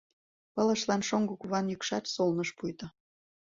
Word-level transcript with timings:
Пылышлан 0.53 1.01
шоҥго 1.07 1.33
куван 1.41 1.65
йӱкшат 1.71 2.05
солныш 2.13 2.49
пуйто. 2.57 2.87